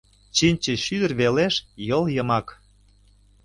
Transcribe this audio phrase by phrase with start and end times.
[0.35, 1.55] Чинче шӱдыр велеш
[1.87, 2.47] йол йымак.